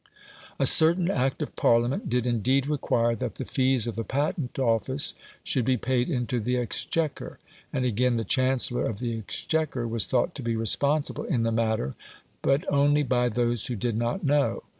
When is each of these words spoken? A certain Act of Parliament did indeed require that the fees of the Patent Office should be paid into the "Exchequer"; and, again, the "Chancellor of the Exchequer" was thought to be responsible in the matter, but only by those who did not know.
A 0.57 0.65
certain 0.65 1.11
Act 1.11 1.43
of 1.43 1.55
Parliament 1.55 2.09
did 2.09 2.25
indeed 2.25 2.65
require 2.65 3.13
that 3.17 3.35
the 3.35 3.45
fees 3.45 3.85
of 3.85 3.95
the 3.95 4.03
Patent 4.03 4.57
Office 4.57 5.13
should 5.43 5.63
be 5.63 5.77
paid 5.77 6.09
into 6.09 6.39
the 6.39 6.57
"Exchequer"; 6.57 7.37
and, 7.71 7.85
again, 7.85 8.15
the 8.17 8.23
"Chancellor 8.23 8.83
of 8.87 8.97
the 8.97 9.15
Exchequer" 9.15 9.87
was 9.87 10.07
thought 10.07 10.33
to 10.33 10.41
be 10.41 10.55
responsible 10.55 11.25
in 11.25 11.43
the 11.43 11.51
matter, 11.51 11.93
but 12.41 12.65
only 12.73 13.03
by 13.03 13.29
those 13.29 13.67
who 13.67 13.75
did 13.75 13.95
not 13.95 14.23
know. 14.23 14.63